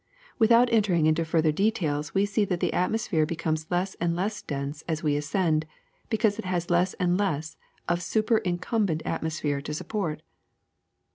Without 0.39 0.67
entering 0.73 1.05
into 1.05 1.23
further 1.23 1.51
details 1.51 2.15
we 2.15 2.25
see 2.25 2.43
that 2.45 2.59
the 2.59 2.73
atmosphere 2.73 3.23
be 3.23 3.35
comes 3.35 3.69
less 3.69 3.93
and 4.01 4.15
less 4.15 4.41
dense 4.41 4.81
as 4.87 5.03
we 5.03 5.15
ascend, 5.15 5.67
because 6.09 6.39
it 6.39 6.45
has 6.45 6.71
less 6.71 6.95
and 6.95 7.19
less 7.19 7.55
of 7.87 8.01
superincumbent 8.01 9.03
atmosphere 9.05 9.61
to 9.61 9.75
sup 9.75 9.89
port. 9.89 10.23